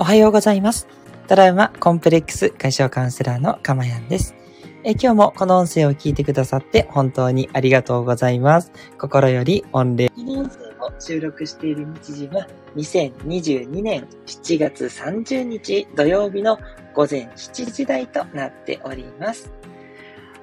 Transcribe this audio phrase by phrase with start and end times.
[0.00, 0.88] おはようございます。
[1.28, 4.34] トラウマコンプレックス解消カウンセラーのかまやんです。
[4.82, 8.72] え今日もこの音声を聞いてくださって本当にありがとうございます。
[8.96, 10.08] 心より御礼。
[10.08, 16.58] この音声を収録している日時は2022年7月30日土曜日の
[16.94, 19.52] 午前7時台となっております。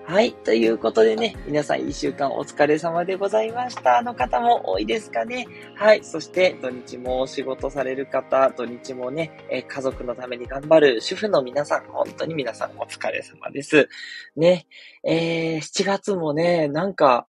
[0.09, 0.31] はい。
[0.31, 4.01] ということでね、皆さん一週間お疲れ様でございました。
[4.01, 5.45] の方も多いですかね。
[5.75, 6.03] はい。
[6.05, 13.89] そして土日もお仕事される方、土日もね、え家族のために頑張る主婦の皆さん、本当に皆さんお疲れ様です。
[14.37, 14.65] ね。
[15.03, 17.27] えー、7月もね、なんか、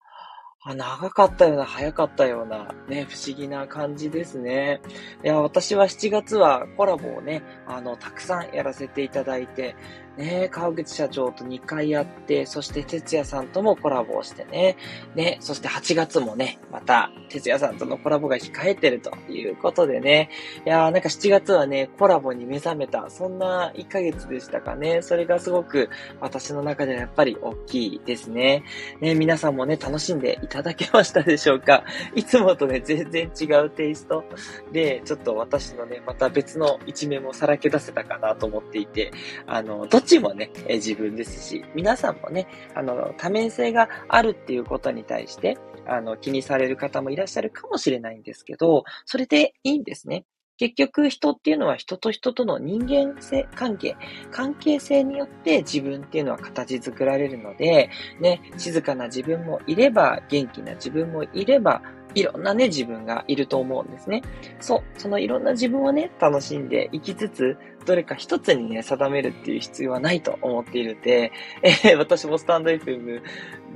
[0.76, 4.82] 長かったような、早かったような、ね、不思議な感じですね。
[5.24, 9.76] いや、私は7月はコラボをね、あの、たくさんやらせていただいて、
[10.18, 14.78] ね、川口社長と2回やって、そして哲也さんともコラボをしてね、
[15.16, 20.30] ね、そして8月もね、また哲也さんとのコラボが控えてるということでね、
[20.66, 25.02] いやーなんか7月はね、コラボに目覚めた、そんな1ヶ月でしたかね。
[25.02, 28.64] それがすごく私の中ではやっぱり大きいですね。
[29.02, 31.84] ね、皆さんもね、楽しんでいただけましたでしょうか。
[32.16, 34.24] いつもとね、全然違うテイスト。
[34.72, 39.12] で、ちょっと私のね、また別の一面もさらけ出せたかなと思っていて、
[39.46, 50.26] あの、ちもね、え自分ですし、皆さんもね、あの、多面性があるっていうことに対して、あの、気にされる方もいらっしゃるかもしれないんですけど、それでいいんですね。
[50.58, 53.96] 結局人っていうのは人と人との人間性関係、
[54.32, 61.84] 関係性によって自分っていうのは形作られるので、ね、静かな自分もいれば、元気な自分もいれば、
[62.16, 64.24] いろんなね、自分がいると思うんですね。
[64.60, 64.84] そう。
[65.00, 67.56] そのいろんな自分をね、楽しんでいきつつ、
[67.88, 71.32] どれか一つにね、定めるっていう必要はないと思っているんで、
[71.64, 73.22] えー、私もスタンド FM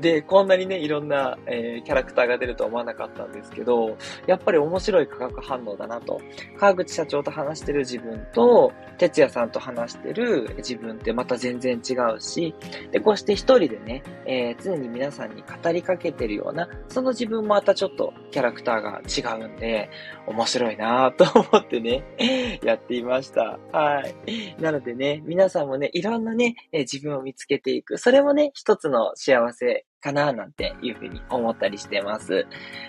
[0.02, 3.97] で、こんなにね、いろんな、えー、キャラクターが出るとは思わなかったんですけど、
[4.28, 6.19] やっぱり面白い化学反応だなと。
[6.58, 12.53] 川口社長と話してる自分と、哲也さんと話してる自分ってまた全然違うし、
[12.91, 19.90] で、こうして一人でね、えー、常に皆さんに語りかけてるような、その自分もまたちょっとキャラクターが違うんで、
[20.28, 23.59] 面白いなぁと思ってね、やっていました。
[23.72, 24.00] はい。
[24.03, 24.16] い
[24.59, 27.97] なのでね、皆さんもね、いろんなね、え自分を見つけていく。
[27.97, 32.45] それもね、一つの幸せかななんていうふうに思ったりしてます。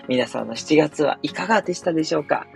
[0.07, 2.47] 皆さんの7月はいかがでしたでしょうか？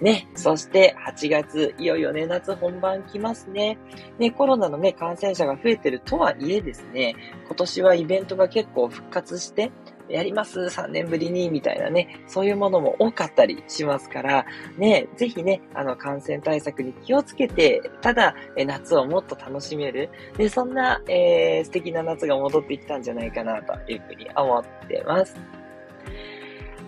[0.00, 3.78] ね、そして8月、いよいよね、夏本番来ますね。
[4.18, 9.70] ね、コロナのね、感染者が増えてるとはいえですね、今年はイベントが結構復活して、
[10.08, 14.46] やります !3 年ぶりにみたいなね、そういうものも多かったりしますから、
[14.78, 25.65] ね、ぜひね、あの、感染対策に気をつけて、ただ、え夏をもっと楽しめる、で、そんな、えー、素敵な夏が戻ってきたんじゃないかな、というふうに思ってます。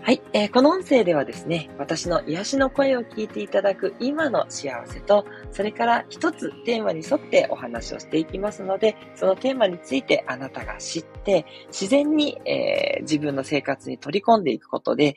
[0.08, 15.14] はい、えー、この音声ではですね、私の癒しの声を聞いていただく今の幸せと、それから一つテーマに沿ってお話をしていきますので、そのテーマについてあなたが知って、自然に、えー、自分の生活に取り込んでいくことで、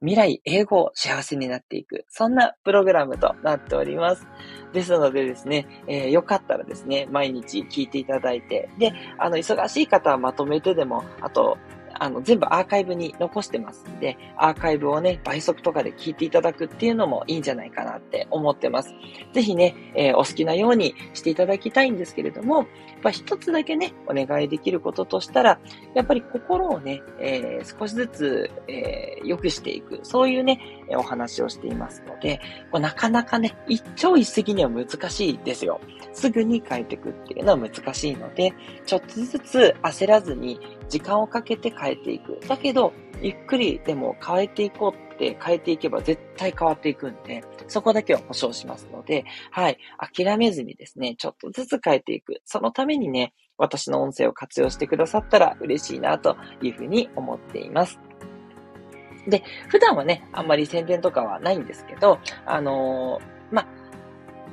[0.00, 2.04] 未来、英語、幸せになっていく。
[2.10, 4.26] そんなプログラムとなっております。
[4.74, 11.56] ですのでですね、えー、よかったらですね、毎日聞いていただいて、で、あの、忙しい方はまとめてでも、あと、
[11.98, 18.94] あの、全部アーカイブに残してますんで、アーカイブをね、倍速とかで聞いていただくっていうのもいいんじゃないかなって思ってます。
[19.32, 22.66] ぜひね、えー、お好きなようにしていただきたいんですけれども、
[23.06, 25.60] やっぱ一つだけね、お願いできることとしたら、
[25.94, 30.58] やっぱり心をね、えー、少しずつ、えー、良くしていく、そういうね、
[30.90, 32.40] お話をしていますので、
[32.72, 35.80] こなかなかね、一朝一夕には難しいですよ。
[36.12, 38.52] すぐに変えていくっていうのは難しいので、
[38.84, 42.40] ちょっとずつ焦らずに時間をかけて変えていく。
[42.48, 42.92] だけど、
[43.22, 49.78] ゆっくりでも変えていこうって変えていけば絶対変わっていくんで、そこだけは保証しますので、はい、
[50.14, 52.42] 諦めずにですね、ちょっとずつ変えていく。
[52.44, 57.98] そのためにね、私の音声を活用してくださったら嬉しいなというふうに思っています。
[59.26, 63.35] で、普段はね、あんまり宣伝とかはないんですけど、あのー、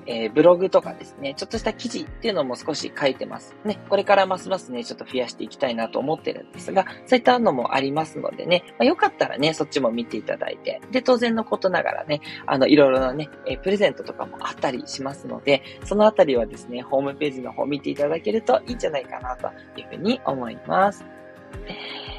[0.06, 3.56] えー、ブログとかですね、ちょっとした記事っていうのも少し書いてます。
[3.64, 19.48] ね、これからますますね、ちょっと増やしていきたいなと思ってるんですが、そういったのもありますのでね、まあ、よかったらね、そっちも見ていただいて、で、当然のことながらね、あの、いろいろなね、え、プレゼントとかもあったりしますので、そのあたりはですね、ホームページの方見ていただけるといいんじゃないかなと
[19.80, 21.06] いうふうに思います。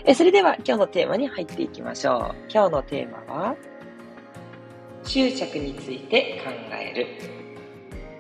[0.05, 2.35] えそれでは今日のテーマに入っていきましょう。
[2.51, 3.57] 今日のテーマは、
[5.05, 7.44] 執着について考える。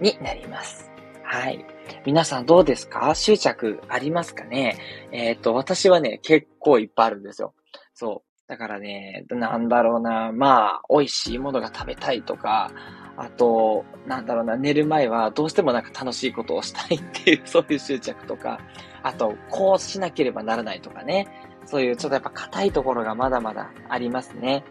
[0.01, 0.91] になります。
[1.23, 1.65] はい。
[2.07, 3.15] 皆さんどうですか？
[3.15, 4.79] 執着ありますかね？
[5.13, 7.55] えっ、と、私はね、結構いっぱいあるんですよ。
[7.95, 8.29] そう。
[8.47, 12.71] だからね、なんだろうな、まあ、美味しいものが食べたいとか、
[13.17, 18.61] あと、なんだろうな、寝る前はどうしてもなんか楽しいことをしたいっていう、 そういう執着とか、
[19.03, 21.27] あと、こうしなければならないとかね、
[21.65, 24.63] そういうちょっとやっぱ硬いところがまだまだありますね。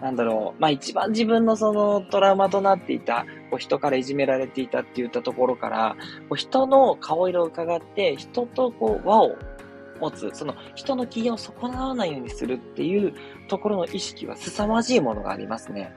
[0.00, 5.96] なんだろう、まあ一番自分のそのトラウマとなっていた、こう人からいじめられていたって言ったところから、
[6.28, 9.36] こう人の顔色を伺って、人とこう輪を
[10.00, 13.12] 持つ、その人の機嫌を損なわないようにするっていう
[13.48, 15.92] ところの意識は凄まじいものがありますね。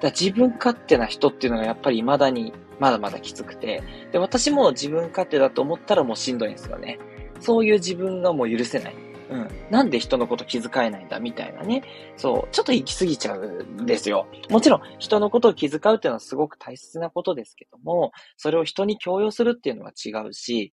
[0.00, 6.98] だ自分勝手な人っていうのがやっぱり未だにまだまだきつくて、で、私も自分勝手だと思ったらもうしんどいんですよね。
[7.40, 9.07] そういう自分がもう許せない。
[9.30, 9.48] うん。
[9.70, 11.82] なんで人のこと気遣えないんだみたいなね。
[12.16, 12.48] そう。
[12.52, 13.46] ちょっと行き過ぎちゃう
[13.82, 14.26] んですよ。
[14.50, 20.72] もちろん、人のことを気遣うっていうのはすごく大切なことですけども、それを人に強要するっていうのは違うし、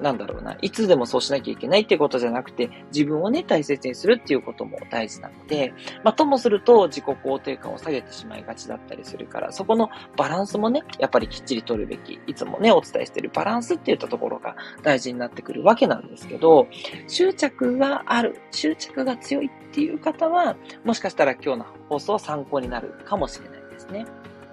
[0.00, 0.56] なんだろうな。
[0.62, 5.72] いつでもそうしなきゃいけないってことじゃなくて、自分をね、大切にするっていうことも大事なので、
[6.04, 12.20] まあ、ともすると自己肯定感を下げてしまいがちだったりするから、そこのバランスもね、やっぱりきっちり取るべき。
[12.26, 16.66] いつもね、お伝えしてるバランスっていったところが大事になってくるわけなんですけど、
[17.08, 24.06] 執着はがある、執着が強いっていう方は、もしかしたら今日の放送は参考になるかもしれないですね。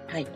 [0.06, 0.26] はい。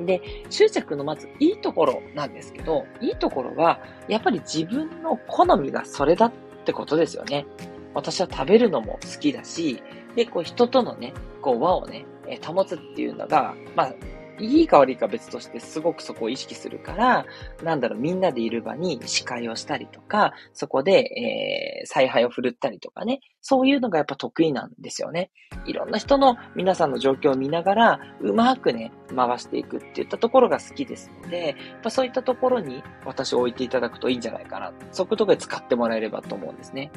[0.00, 6.32] で、執着のまずいいところなんですけど、いいところは、やっぱり自分の好みがそれだっ
[6.64, 7.46] てことですよね。
[7.94, 9.82] 私は食べるのも好きだし、
[10.14, 12.06] で、こう人とのね、こう輪をね、
[12.44, 13.94] 保つっていうのが、まあ、
[14.38, 17.26] いいか悪いか別としてすごくそこを意識するから、
[17.62, 25.30] なんだろう、みんなでいる場に司会をしたりとか、そこで、えー、采配を振るったりとかね、そういうのがやっぱ得意なんですよね。
[25.66, 34.72] いろんな人の皆さんの状況を見ながら、うまくね、回していくっていったところが好きですので、やっぱそういったところに私を置いていただくといいんじゃないかな。
[34.92, 36.90] そういうとこで使ってもらえればと思うんですね。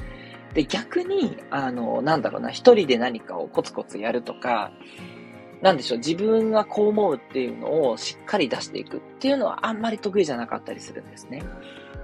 [0.53, 4.71] で、逆に、あの、なんだろうな、一人で何かをコツコツやるとか、
[5.61, 11.43] なんでしょう、自分がこう思うっていうのをしっかり出していくっていうのはあんまり得意じゃなかったりするんですね。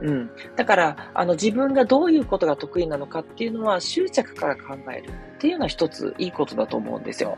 [0.01, 0.29] うん。
[0.55, 5.13] だから、あの、自分がどういうことが得意なのかっていうのは執着から考える
[5.45, 7.37] っていうのは一ついいことだと思うんですよ。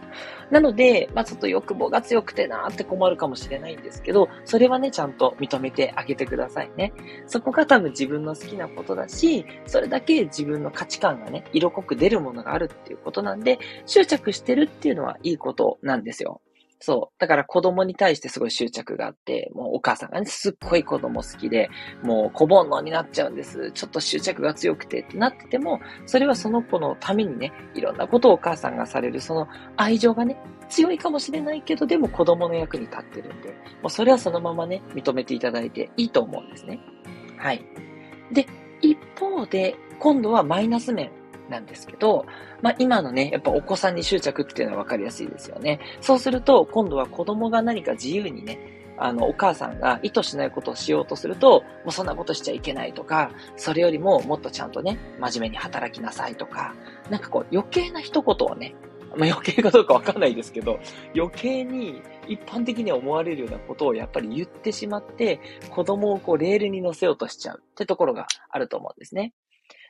[0.50, 6.94] なので、まあ、ちょっと欲望が強くてなーって困るかもしれないんですけど、それはね、ちゃんと認めてあげてくださいね。
[7.26, 16.40] そこが多分自分の好きなことだし、それだけ自分の価値観がね、色濃く出るものがあるっていうことなんで、執着してるっていうのはいいことなんですよ。
[16.80, 17.16] そう。
[17.20, 21.70] だから子供に対してすごい執着があって、もうお母さんがね、すっごい子供好きで、
[22.04, 23.72] もう小煩悩になっちゃうんです。
[23.72, 30.38] ちょっと執着が強くてってなってても、それはその子のためにね、いろんなことをお母さんがされる、その愛情がね、
[30.70, 33.50] 強いかもしれないけど、でも子供の役に立ってるんで、
[33.82, 36.80] もうそれはそのままね、認めていただいていいと思うんですね。
[37.38, 37.66] はい。
[38.32, 38.46] で、
[38.82, 41.10] 一方で、今度はマイナス面
[41.50, 42.26] なんですけど、
[42.62, 45.80] まあ今のね、やっぱお子さんに執着っていうのは分かりやすいですよね。
[46.02, 56.74] そうすると、今度は子供が何か自由にね、あの、お母さんが意図しないことをしようとすると、もうそんなことしちゃいけないとか、それよりももっとちゃんとね、真面目に働きなさいとか、
[57.10, 58.76] なんかこう余計な一言をね、
[59.16, 60.80] まあ、余計かどうかわかんないですけど、
[61.16, 65.40] 余計に一般的に思われるようなことをやっぱり言ってしまって、
[65.70, 69.34] 子供をこうレールに乗せようとしちゃうってところがあると思うんですね。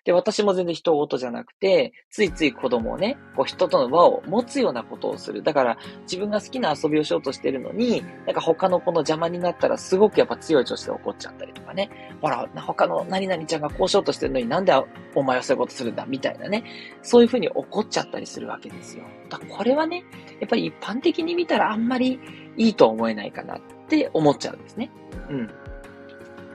[0.08, 5.44] で、私も全然人事じゃなくて、ついつい子供をね、こう人との輪を持つようなことをする。
[5.44, 11.90] だから、自分が好きな遊びをしようとしてるのに、なんか他の子の邪魔になったらすごくやっぱ強い調子で怒っちゃったりとかね。
[12.22, 14.72] ほら、他の何々ちゃんがこうしようとしてるのになんで
[15.14, 16.06] お前はそういうことするんだ？
[16.06, 16.64] みたいなね。
[17.02, 19.04] そういうふうに怒っちゃったりするわけですよ。
[19.28, 20.06] だこれはね、
[20.40, 22.18] やっぱり一般的に見たらあんまり
[22.56, 24.90] いいと思えないかなって思っちゃうんですね。
[25.30, 25.50] うん。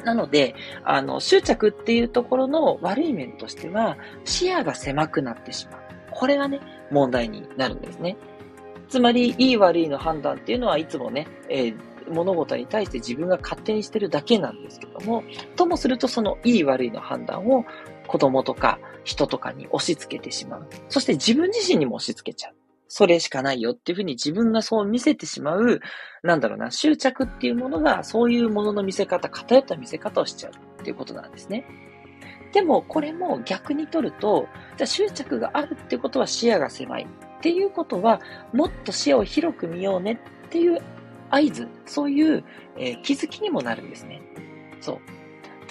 [0.05, 0.55] なので、
[0.85, 5.81] あの、執着っていうところの悪い面としては、視野が狭くなってしまう。
[6.11, 8.17] これがね、問題になるんですね。
[8.89, 11.77] つまり、いい悪いの判断っていうのはいつもね、えー、
[12.13, 15.23] 物事に対して自分が勝手にしてるだけなんですけども、
[15.57, 17.65] ともするとそのいい悪いの判断を
[18.07, 20.69] 子供とか人とかに押し付けてしまう。
[20.89, 22.55] そして自分自身にも押し付けちゃう。
[22.95, 25.81] それしかないよっていうふうに自分がそう見せてしまう、
[26.23, 31.65] なんだろうな、執着っていうものが、そういうものの見せ方、偏った見せ方をしちゃうっていうことなんですね。
[32.53, 34.47] でも、これも逆にとると、
[34.77, 37.07] じゃあ執着があるってことは視野が狭い
[37.39, 38.21] っていうことは、
[38.53, 40.79] もっと視野を広く見ようねっていう
[41.31, 42.45] 合図、そういう、
[42.77, 44.21] えー、気づきにもなるんですね。
[44.83, 44.99] そう。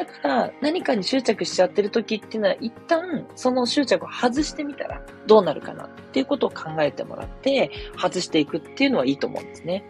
[0.04, 9.84] だから、何かに執着しちゃってる時っていうのは、一旦、その執着を外してみたら、どうなるかなっていうことを考えてもらって、外していくっていうのはいいと思うんですね。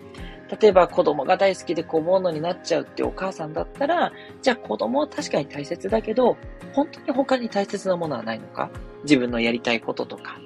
[0.59, 6.35] 例えば子供が大好きで小物になっちゃうってお母さんだったら、じゃあ子供は確かに大切だけど、
[6.73, 8.69] 本当に他に大切なものはないのか？
[9.03, 10.37] 自分のやりたいこととか、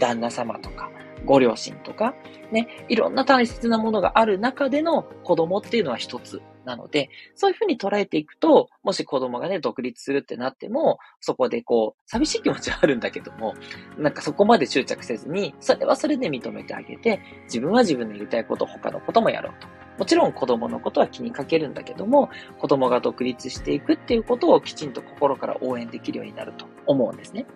[0.00, 0.90] 旦那様とか、
[1.24, 2.16] ご両親とか、
[2.50, 13.54] ね、いろんな大切なものがある中での子供っていうのは一つなので、そういうふうに捉えていくと、もし子供がね、独立するってなっても、そこでこう、寂しい気持ちはあるんだけども、
[13.98, 19.68] なんかそこまで執着せずに、それはそれで認めてあげて、自分は自分のやりたいこと、他のこともやろうと。
[19.98, 22.28] もちろん子供のことは気にかけるんだけども、
[22.58, 27.46] 子供が独立していくっていうことをきちんと心から応援できるようになると思うんですね。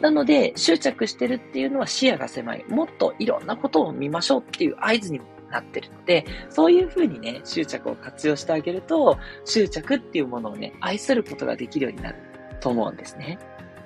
[0.00, 2.64] なので、執着してるっていうのは視野が狭い。
[2.68, 12.18] もっといろんなことを見ましょうっていう合図にもなってるので、そういうふうにね、執着を活用してあげると、執着っていうものをね、愛することができるようになる
[12.60, 13.38] と思うんですね。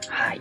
[0.09, 0.41] はい。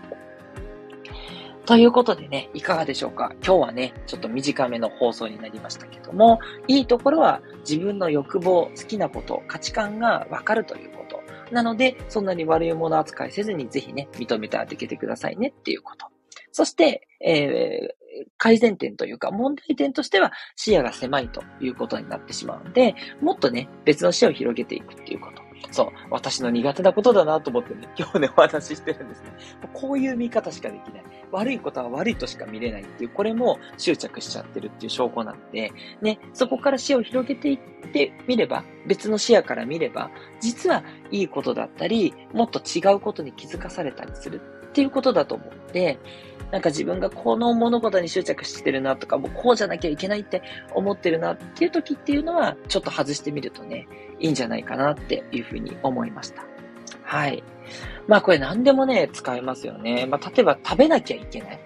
[1.66, 3.32] ということでね、いかがでしょうか？
[3.44, 11.24] 今日はね、ちょっと短めの放送になりましたけども、いいところは自分の欲望、好きなこと、価値観がわかるということ。
[11.52, 16.06] なので、そんなに悪いもの扱いせずにぜひね、認めてあげてくださいねっていうこと。
[16.52, 18.05] そして、えー、
[18.38, 25.46] 改善点というか問題点としては視野が狭いということになってしまうので、もっとね、別の視野を広げていくっていうこと。
[25.72, 29.32] そう、私の苦手なことだなと思ってね、 今日ね、お話ししてるんですね。
[29.74, 31.04] こういう見方しかできない。
[31.32, 37.60] 悪いことは悪いとしか見れないっていう、これも執着しちゃってるっていう証拠なので、ね、そこから視野を広げていっ
[37.92, 46.00] てみれば、別の視野から見れば、実はいいことだったり、もっと違うことに気づかされたりするっていうことだと思って、
[46.56, 50.42] なんか自分がこの物事に執着してるなとか、もうこうじゃなきゃいけないって
[50.74, 53.90] 思ってるなっていう時っていうのは、ちょっと外してみるとね、
[54.22, 56.46] いいんじゃないかなっていうふうに思いました。
[57.04, 57.44] はい。
[58.08, 60.06] まあこれ何でもね、使えますよね。
[60.06, 61.60] まあ例えば食べなきゃいけない。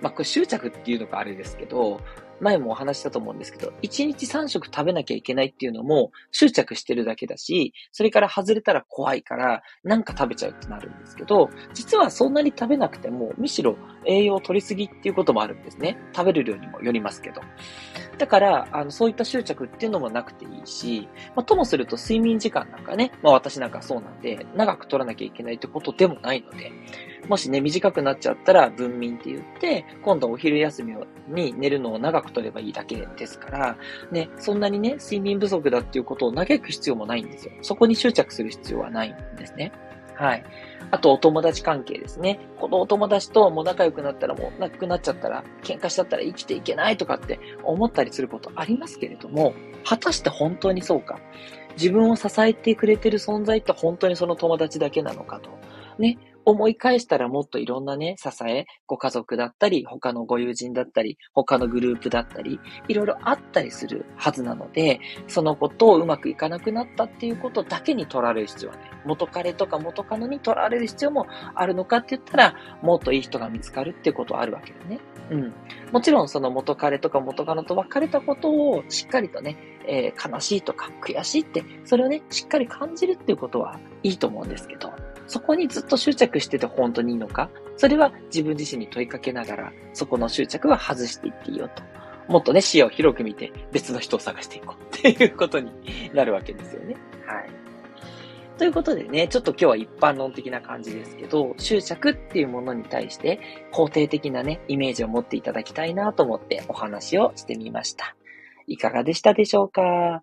[0.00, 2.00] まあこれ執着っていうのがあれですけど、
[2.40, 15.98] 前もお話したと思うんですけど、1日3食食べなきゃいけないっていうのも執着してるだけだし、それから外れたら怖いから、なんか食べちゃうってなるんですけど、実はそんなに食べなくても、むしろ栄養を取りすぎっていうこともあるんですね。
[16.14, 17.40] 食べる量にもよりますけど。
[18.18, 26.72] だから、あの、そういった執着っていうのもなくていいし、まあ、ともすると睡眠時間なんかね、まあ私なんかそうなんで、長く取らなきゃいけないってことでもないので、
[27.28, 30.94] もしね、短くなっちゃったら分眠って言って、今度お昼休み
[31.28, 33.76] に寝るのを長く取ればいいだけですから、
[34.10, 37.52] ね、そんなにね、睡眠不足だっていうことを嘆く必要もないんですよ。
[37.62, 39.72] そこに執着する必要はないんですね。
[40.14, 40.44] はい。
[40.90, 42.40] あと、お友達関係ですね。
[42.58, 49.54] このお友達とも仲良くなったらもう亡くなっちゃったら、喧嘩しちゃったら生きていけないとかって思ったりすることありますけれども、
[49.84, 51.20] 果たして本当にそうか。
[51.76, 55.50] 自分を支えてくれてる存在って本当にその友達だけなのかと。
[55.98, 56.18] ね。
[56.46, 71.26] 思い返したらもっといろんなね、支え、ご家族だったり、他のご友人だったり、他のグループだったり、いろいろあったりするはずなので、そのことをうまくいかなくなったっていうことだけに取られる必要はね、元彼とか元カノに取られる必要も
[71.56, 75.00] あるのかって言ったら、もっといい人が見つかるっていうことはあるわけだね。
[75.30, 75.52] うん。
[75.90, 79.56] もちろんその元彼とか元カノと別れたことをしっかりとね、
[79.88, 84.92] えー、悲しいとか悔しいって、それをね、しっかり感じるっていうことはいいと思うんですけど、
[85.26, 87.50] そこにずっと執着してて本当にいいのか？
[87.76, 91.82] それは自分自身に問いかけながら、そこの執着は外していっていいよと。
[92.32, 95.70] もっとね、視野を広く見て別の人を探していこうっていうことに
[96.12, 96.96] なるわけですよね。
[97.26, 97.50] はい。
[98.58, 103.38] ということでね、ちょっと今日は一般論的な感じですけど、執着っていうものに対して
[103.72, 108.16] 肯定的なね、イメージを持っていただきたいなと思ってお話をしてみました。
[108.66, 110.22] いかがでしたでしょうか？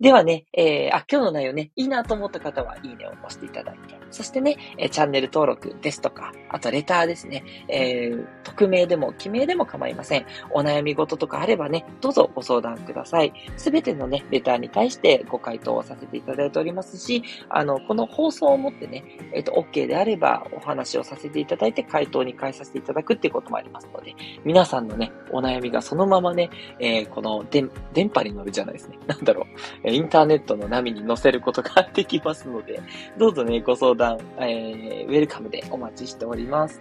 [0.00, 10.26] ではね、えー、あ、今日の内容ね、いいなと思った方は、いいねを押していただいて、そしてね、え、チャンネル登録ですとか、あとレターですね、えー、匿名でも記名でも構いません。
[10.50, 13.32] お悩み事とかあればね、どうぞご相談ください。
[13.56, 27.68] すべてのね、レターに対してご回答をさせていただいておりますし、あの、この放送をもってね、えっ、ー、と、OK であればお話をさせていただいて回答に返させていただくっていうこともありますので、皆さんのね、お悩みがそのままね、えー、この電
[28.08, 28.98] 波に乗るじゃないですね。
[29.06, 29.46] なんだろう。
[29.84, 32.80] インターネットの波に乗せることができますので、
[33.18, 36.80] どうぞね、ご相談、えー、ウェルカムでお待ちしております。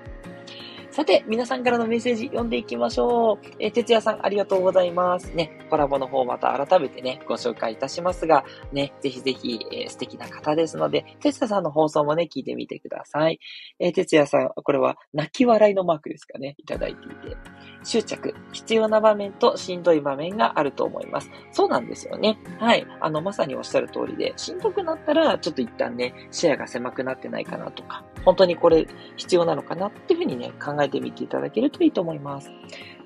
[0.91, 3.47] さて、皆さんからのメッセージ読んでいきましょう。
[3.59, 5.31] えー、哲也さんありがとうございます。
[5.33, 8.43] ね、コラボの方また改めてね、ご紹介いたしますが、
[8.73, 13.39] ね、ぜひぜひ、えー、素敵な方ですので、哲也さんの放送もね、聞いてみてください。
[13.79, 17.37] えー、哲也さん、これは泣き笑いのマークですかね、いただいていて。
[17.83, 21.31] 執着、必要な場面としんどい場面があると思います。
[21.53, 22.37] そうなんですよね。
[22.59, 22.85] はい。
[22.99, 32.51] あの、まさにおっしゃる通りで、しんどくなったら、ちょっと一旦ね、視野が狭くなってないかなとか、本当にこれ必要なのかなっていうふうにね、考えてみていただけるといいと思います。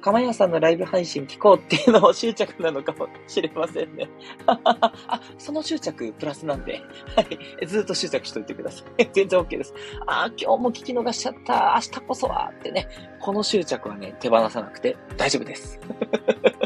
[0.01, 4.07] かまやさんのライブ配信聞こうっていうのも執着なのかもしれませんね。
[4.45, 6.81] あ、その執着プラスなんで、
[7.15, 7.21] は
[7.61, 7.65] い。
[7.65, 9.05] ずっと執着しといてください。
[9.13, 9.73] 全然 OK です。
[10.05, 11.73] あ、今日も聞き逃しちゃった。
[11.75, 12.87] 明日こそはってね。
[13.19, 15.79] この執着はね、手放さなくて大丈夫です。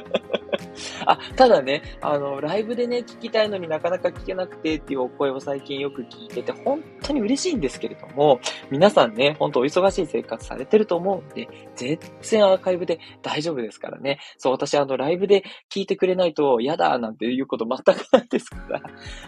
[1.06, 14.20] あ、ただね、あの、ライブでね、聞きたいのになかなか聞けなくてっていうお声を最近よく聞いてて、本当に嬉しいんですけれども、皆さんね、本当お忙しい生活されてると思うんで、全然アーカイブで大丈夫ですからね。
[14.38, 18.82] そう、私あの、ライブで聞いてくれないと嫌だなんていうこと全くないですから、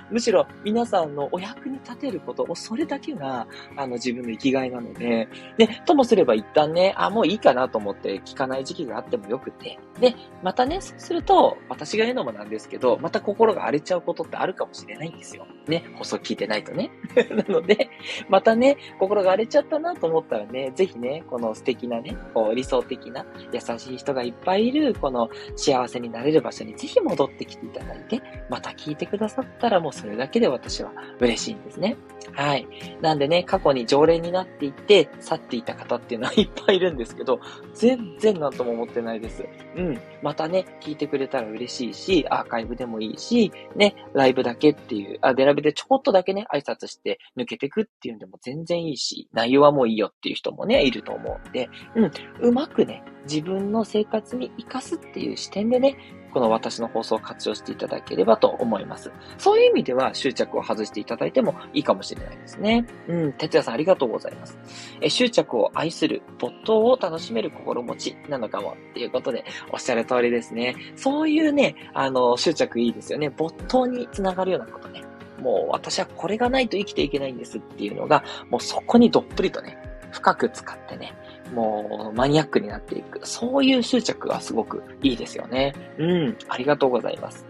[0.09, 5.27] むしろ皆さんのお役に立てること、もうそれだけが、あの、自分の生きがいなので、
[5.57, 15.47] で、ともすれば一旦ね、あ、もういいかなと思って聞かない時期があってもよくて、で、またね、そうすると、私が言うのもなんですけど、また心が荒れちゃうことってあるかもしれないんですよ。
[15.67, 16.91] ね、放送聞いてないとね。
[17.29, 17.89] なので、
[18.29, 31.95] またね、心が荒れちゃったなと思ったらね、ぜひね、この素敵なね、こう理想的な優しい人がいっぱいいる、この幸せになれる場所にぜひ戻ってきていただいて、また聞いてくださったらもうそれだけで私は嬉しいんですね。
[32.33, 32.67] はい。
[33.01, 37.39] なんでね、過去に常連になっていて、去っていた方っていうのはいっぱいいるんですけど、
[37.73, 39.45] 全然なんとも思ってないです。
[39.75, 39.99] うん。
[40.21, 52.11] またね、聞いてくれたら嬉しいし、アーカイブでもいいし、ね、ライブだけっていう、あ、デラビでちょこっとだけね、挨拶して抜けてくっていうんでも全然いいし、内容はもういいよっていう人もね、いると思うんで、うん、
[52.41, 55.95] うまくね、自分の生活に活かすっていう視点でね、
[56.31, 59.11] この私の放送を活用していただければと思います。
[59.37, 62.85] そういう意味では執着を外していただいてもいいかもしれないですね。
[63.07, 64.57] うん、哲也さんありがとうございます。
[65.01, 70.75] え執着を愛する、没頭を楽しめる心持ちなのかもっていうことでおっしゃる通りですね。
[70.95, 73.29] そういうね、あの、執着いいですよね。
[73.29, 75.03] 没頭につながるようなことね。
[75.41, 79.77] もう私はこれがないと生きていけないんですっていうのが、もうそこにどっぷりとね、
[80.11, 81.13] 深く使ってね、
[81.53, 83.19] もうマニアックになっていく。
[83.25, 85.73] そういう執着がすごくいいですよね。
[85.97, 86.37] うん。
[86.47, 87.45] ありがとうございます。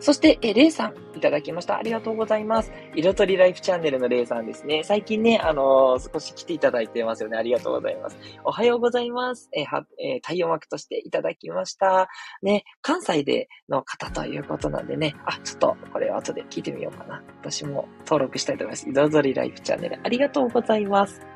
[0.00, 1.78] そして、え、レイさん、いただきました。
[1.78, 2.70] ありがとうございます。
[2.94, 4.82] 色とりライフチャンネルのレイさんですね。
[4.84, 7.38] 最近ね、あのー、少し来ていただいてますよね。
[7.38, 8.18] ありがとうございます。
[8.44, 9.48] おはようございます。
[9.52, 12.10] えは、えー、太陽膜としていただきました。
[12.42, 17.22] ね、関西での方ということなんでね、あ、ちょっと、これ後で聞いてみようかな。
[17.40, 18.86] 私も登録したいと思います。
[18.86, 21.33] 色とりライフチャンネル、ありがとうございます。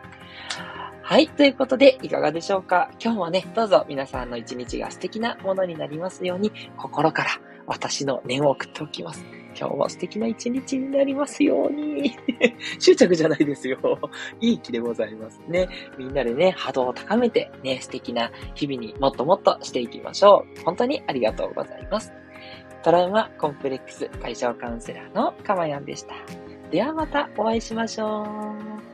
[1.03, 1.29] はい。
[1.29, 2.91] ということで、いかがでしょうか？
[3.03, 7.31] 今日はね、どうぞ皆さんの一日が素敵なものになりますように、心から
[7.67, 9.25] 私の念を送っておきます。
[9.59, 12.15] 今日も素敵な一日になりますように。
[12.79, 13.79] 執着じゃないですよ。
[14.41, 15.69] いい気でございますね。
[15.97, 20.63] みんなでね、波動を高めて、ね、素敵な日々にもっともっとしていきましょう。
[20.65, 22.13] 本当にありがとうございます。
[22.83, 26.15] トラウマコンプレックス解消カウンセラーのかまやんでした。
[26.71, 28.88] ではまたお会いしましょう。